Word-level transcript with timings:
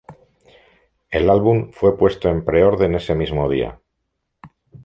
El 1.11 1.29
álbum 1.29 1.69
fue 1.73 1.95
puesto 1.95 2.27
en 2.27 2.43
pre-orden 2.43 2.95
ese 2.95 3.13
mismo 3.13 3.47
día. 3.47 3.79